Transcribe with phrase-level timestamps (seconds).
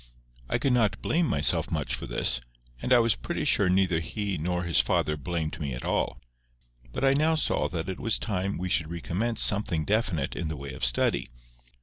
[0.49, 2.41] I could not blame myself much for this,
[2.81, 6.19] and I was pretty sure neither he nor his father blamed me at all;
[6.91, 10.57] but I now saw that it was time we should recommence something definite in the
[10.57, 11.29] way of study.